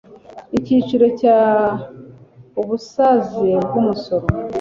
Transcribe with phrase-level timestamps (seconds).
[0.57, 1.37] Icyiciro cya
[2.61, 4.25] Ubusaze bw umusoro